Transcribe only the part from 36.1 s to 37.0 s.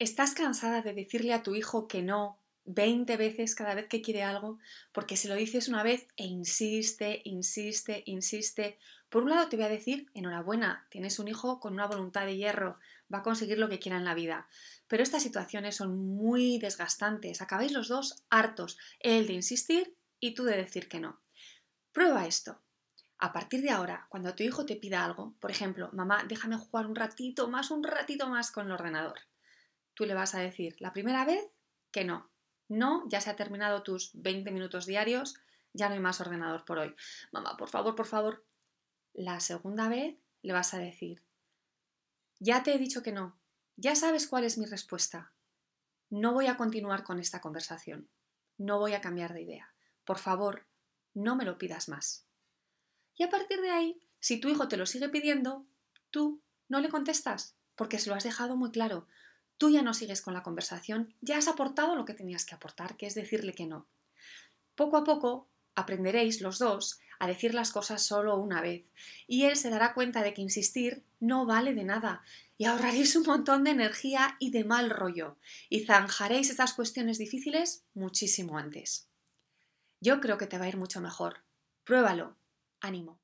ordenador por hoy.